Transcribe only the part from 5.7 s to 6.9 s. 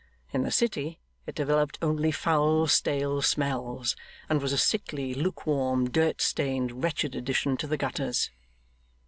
dirt stained,